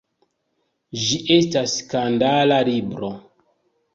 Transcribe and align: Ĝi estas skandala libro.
Ĝi 1.01 1.19
estas 1.35 1.75
skandala 1.83 2.59
libro. 2.73 3.13